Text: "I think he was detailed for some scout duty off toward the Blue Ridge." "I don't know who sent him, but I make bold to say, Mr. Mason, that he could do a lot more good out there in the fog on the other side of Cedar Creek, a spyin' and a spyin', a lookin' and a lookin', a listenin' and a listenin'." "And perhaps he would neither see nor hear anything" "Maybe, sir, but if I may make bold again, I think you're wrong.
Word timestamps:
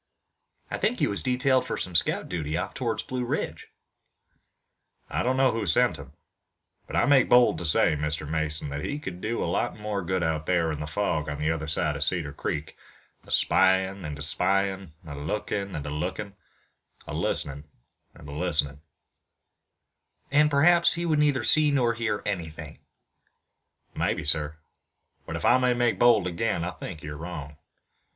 "I 0.71 0.79
think 0.79 0.97
he 0.97 1.05
was 1.05 1.21
detailed 1.21 1.67
for 1.67 1.77
some 1.77 1.93
scout 1.93 2.27
duty 2.27 2.57
off 2.57 2.73
toward 2.73 3.01
the 3.01 3.05
Blue 3.07 3.23
Ridge." 3.23 3.67
"I 5.11 5.21
don't 5.21 5.37
know 5.37 5.51
who 5.51 5.67
sent 5.67 5.97
him, 5.97 6.13
but 6.87 6.95
I 6.95 7.05
make 7.05 7.29
bold 7.29 7.59
to 7.59 7.65
say, 7.65 7.95
Mr. 7.95 8.27
Mason, 8.27 8.69
that 8.69 8.83
he 8.83 8.97
could 8.97 9.21
do 9.21 9.43
a 9.43 9.45
lot 9.45 9.77
more 9.77 10.01
good 10.03 10.23
out 10.23 10.47
there 10.47 10.71
in 10.71 10.79
the 10.79 10.87
fog 10.87 11.29
on 11.29 11.37
the 11.37 11.51
other 11.51 11.67
side 11.67 11.95
of 11.95 12.03
Cedar 12.03 12.33
Creek, 12.33 12.75
a 13.27 13.31
spyin' 13.31 14.03
and 14.03 14.17
a 14.17 14.23
spyin', 14.23 14.91
a 15.05 15.13
lookin' 15.15 15.75
and 15.75 15.85
a 15.85 15.91
lookin', 15.91 16.33
a 17.05 17.13
listenin' 17.13 17.65
and 18.15 18.27
a 18.27 18.31
listenin'." 18.31 18.81
"And 20.31 20.49
perhaps 20.49 20.95
he 20.95 21.05
would 21.05 21.19
neither 21.19 21.43
see 21.43 21.69
nor 21.69 21.93
hear 21.93 22.23
anything" 22.25 22.79
"Maybe, 23.93 24.25
sir, 24.25 24.57
but 25.27 25.35
if 25.35 25.45
I 25.45 25.59
may 25.59 25.75
make 25.75 25.99
bold 25.99 26.25
again, 26.25 26.63
I 26.63 26.71
think 26.71 27.03
you're 27.03 27.17
wrong. 27.17 27.55